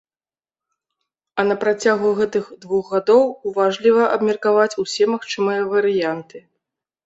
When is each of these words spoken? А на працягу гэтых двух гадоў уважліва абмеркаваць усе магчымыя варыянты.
А 1.43 1.45
на 1.49 1.57
працягу 1.63 2.07
гэтых 2.21 2.49
двух 2.65 2.89
гадоў 2.95 3.23
уважліва 3.53 4.03
абмеркаваць 4.17 4.73
усе 4.87 5.03
магчымыя 5.15 5.61
варыянты. 5.79 6.37